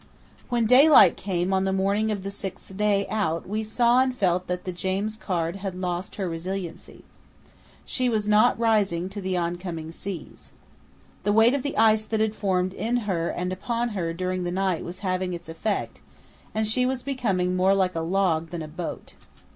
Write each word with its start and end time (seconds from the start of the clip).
When 0.49 0.65
daylight 0.65 1.15
came 1.15 1.53
on 1.53 1.63
the 1.63 1.71
morning 1.71 2.09
of 2.09 2.23
the 2.23 2.31
sixth 2.31 2.75
day 2.75 3.05
out 3.07 3.47
we 3.47 3.63
saw 3.63 3.99
and 3.99 4.17
felt 4.17 4.47
that 4.47 4.65
the 4.65 4.71
James 4.71 5.15
Caird 5.15 5.57
had 5.57 5.75
lost 5.75 6.15
her 6.15 6.27
resiliency. 6.27 7.03
She 7.85 8.09
was 8.09 8.27
not 8.27 8.57
rising 8.57 9.09
to 9.09 9.21
the 9.21 9.37
oncoming 9.37 9.91
seas. 9.91 10.53
The 11.21 11.31
weight 11.31 11.53
of 11.53 11.61
the 11.61 11.77
ice 11.77 12.05
that 12.05 12.19
had 12.19 12.33
formed 12.35 12.73
in 12.73 12.97
her 13.05 13.29
and 13.29 13.53
upon 13.53 13.89
her 13.89 14.11
during 14.11 14.43
the 14.43 14.49
night 14.49 14.83
was 14.83 15.01
having 15.05 15.33
its 15.33 15.47
effect, 15.49 16.01
and 16.55 16.65
she 16.65 16.83
was 16.83 17.03
becoming 17.03 17.55
more 17.55 17.75
like 17.75 17.93
a 17.93 17.99
log 17.99 18.49
than 18.49 18.63
a 18.63 18.67
boat. 18.67 19.13